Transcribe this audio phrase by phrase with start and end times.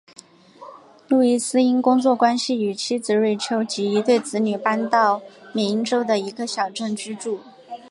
[1.07, 5.21] 路易斯因工作关系与妻子瑞秋及一对子女搬到
[5.53, 7.39] 缅因州的一个小镇居住。